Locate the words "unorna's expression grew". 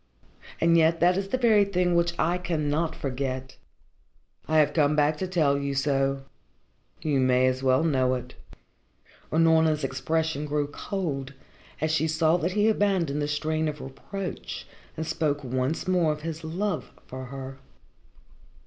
9.31-10.65